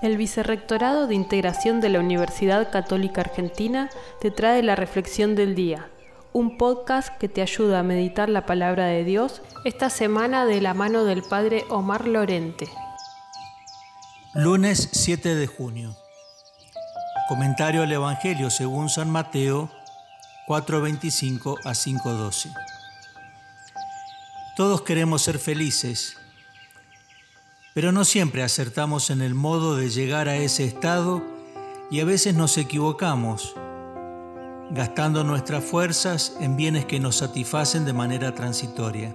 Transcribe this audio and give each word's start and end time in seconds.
El 0.00 0.16
Vicerrectorado 0.16 1.06
de 1.06 1.14
Integración 1.14 1.80
de 1.80 1.88
la 1.88 2.00
Universidad 2.00 2.70
Católica 2.70 3.20
Argentina 3.20 3.90
te 4.20 4.30
trae 4.30 4.62
la 4.62 4.76
Reflexión 4.76 5.34
del 5.34 5.54
Día, 5.54 5.90
un 6.32 6.56
podcast 6.56 7.16
que 7.18 7.28
te 7.28 7.42
ayuda 7.42 7.80
a 7.80 7.82
meditar 7.82 8.28
la 8.28 8.46
palabra 8.46 8.86
de 8.86 9.04
Dios 9.04 9.42
esta 9.64 9.90
semana 9.90 10.46
de 10.46 10.60
la 10.60 10.74
mano 10.74 11.04
del 11.04 11.22
Padre 11.22 11.64
Omar 11.68 12.08
Lorente. 12.08 12.68
Lunes 14.34 14.88
7 14.92 15.34
de 15.34 15.46
junio. 15.46 15.94
Comentario 17.28 17.82
al 17.82 17.92
Evangelio 17.92 18.50
según 18.50 18.88
San 18.88 19.10
Mateo 19.10 19.70
4:25 20.46 21.58
a 21.64 21.74
5:12. 21.74 22.52
Todos 24.56 24.82
queremos 24.82 25.22
ser 25.22 25.38
felices, 25.38 26.16
pero 27.74 27.92
no 27.92 28.04
siempre 28.04 28.42
acertamos 28.42 29.10
en 29.10 29.22
el 29.22 29.34
modo 29.34 29.76
de 29.76 29.88
llegar 29.88 30.28
a 30.28 30.36
ese 30.36 30.64
estado 30.64 31.22
y 31.90 32.00
a 32.00 32.04
veces 32.04 32.34
nos 32.34 32.58
equivocamos, 32.58 33.54
gastando 34.70 35.24
nuestras 35.24 35.64
fuerzas 35.64 36.36
en 36.40 36.56
bienes 36.56 36.84
que 36.84 37.00
nos 37.00 37.16
satisfacen 37.16 37.84
de 37.84 37.92
manera 37.92 38.34
transitoria. 38.34 39.14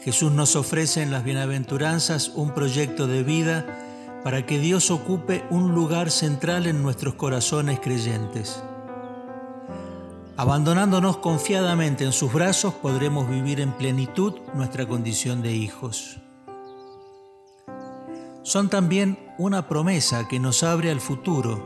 Jesús 0.00 0.32
nos 0.32 0.54
ofrece 0.54 1.02
en 1.02 1.10
las 1.10 1.24
bienaventuranzas 1.24 2.28
un 2.34 2.52
proyecto 2.52 3.06
de 3.06 3.22
vida 3.22 3.64
para 4.22 4.44
que 4.44 4.58
Dios 4.58 4.90
ocupe 4.90 5.44
un 5.50 5.74
lugar 5.74 6.10
central 6.10 6.66
en 6.66 6.82
nuestros 6.82 7.14
corazones 7.14 7.80
creyentes. 7.80 8.62
Abandonándonos 10.36 11.18
confiadamente 11.18 12.02
en 12.02 12.10
sus 12.10 12.32
brazos 12.32 12.74
podremos 12.74 13.28
vivir 13.28 13.60
en 13.60 13.70
plenitud 13.70 14.34
nuestra 14.52 14.84
condición 14.84 15.42
de 15.42 15.52
hijos. 15.52 16.18
Son 18.42 18.68
también 18.68 19.16
una 19.38 19.68
promesa 19.68 20.26
que 20.26 20.40
nos 20.40 20.64
abre 20.64 20.90
al 20.90 21.00
futuro. 21.00 21.64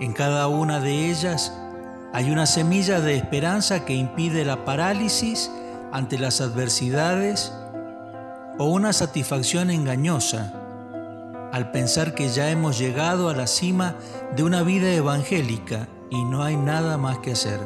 En 0.00 0.14
cada 0.14 0.48
una 0.48 0.80
de 0.80 1.10
ellas 1.10 1.54
hay 2.14 2.30
una 2.30 2.46
semilla 2.46 3.02
de 3.02 3.16
esperanza 3.16 3.84
que 3.84 3.92
impide 3.92 4.46
la 4.46 4.64
parálisis 4.64 5.50
ante 5.92 6.18
las 6.18 6.40
adversidades 6.40 7.52
o 8.58 8.64
una 8.64 8.94
satisfacción 8.94 9.68
engañosa 9.68 10.54
al 11.52 11.70
pensar 11.70 12.14
que 12.14 12.30
ya 12.30 12.48
hemos 12.48 12.78
llegado 12.78 13.28
a 13.28 13.34
la 13.34 13.46
cima 13.46 13.96
de 14.34 14.42
una 14.42 14.62
vida 14.62 14.90
evangélica 14.90 15.86
y 16.10 16.24
no 16.24 16.42
hay 16.42 16.56
nada 16.56 16.98
más 16.98 17.18
que 17.18 17.32
hacer. 17.32 17.60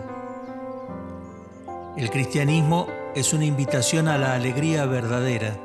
El 1.97 2.11
cristianismo 2.11 2.87
es 3.15 3.33
una 3.33 3.45
invitación 3.45 4.09
a 4.09 4.19
la 4.19 4.35
alegría 4.35 4.85
verdadera 4.87 5.57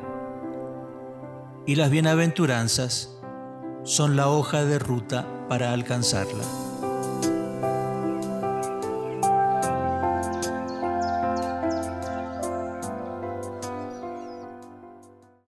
y 1.66 1.76
las 1.76 1.90
bienaventuranzas 1.90 3.20
son 3.84 4.16
la 4.16 4.30
hoja 4.30 4.64
de 4.66 4.80
ruta 4.80 5.28
para 5.48 5.74
alcanzarla. 5.74 6.69